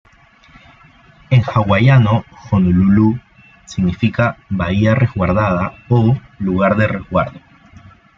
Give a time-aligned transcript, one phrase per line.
[1.29, 3.19] En hawaiano, "Honolulu"
[3.65, 7.39] significa "bahía resguardada" o "lugar de resguardo".